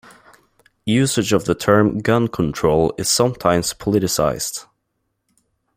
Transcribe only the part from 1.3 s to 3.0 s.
of the term "gun control"